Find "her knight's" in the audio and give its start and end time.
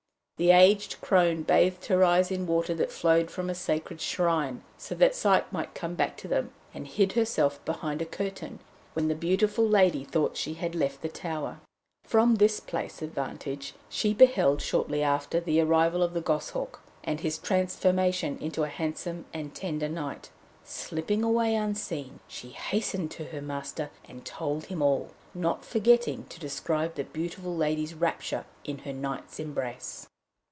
28.79-29.39